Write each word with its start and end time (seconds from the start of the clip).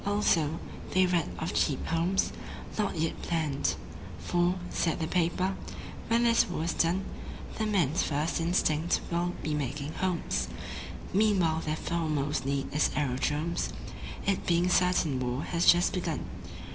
Also, 0.03 0.57
they 0.95 1.05
read 1.05 1.29
of 1.37 1.53
Cheap 1.53 1.85
Homes, 1.85 2.33
not 2.75 2.97
yet 2.97 3.21
planned; 3.21 3.75
For, 4.17 4.55
said 4.71 4.99
the 4.99 5.05
paper, 5.05 5.53
"When 6.07 6.23
this 6.23 6.49
war 6.49 6.63
is 6.63 6.73
done 6.73 7.05
The 7.59 7.67
men's 7.67 8.01
first 8.01 8.41
instinct 8.41 8.99
will 9.11 9.33
be 9.43 9.53
making 9.53 9.91
homes. 9.93 10.47
Meanwhile 11.13 11.59
their 11.65 11.75
foremost 11.75 12.47
need 12.47 12.73
is 12.73 12.89
aerodromes, 12.95 13.69
It 14.25 14.47
being 14.47 14.69
certain 14.69 15.19
war 15.19 15.43
has 15.43 15.67
just 15.71 15.93
begun. 15.93 16.25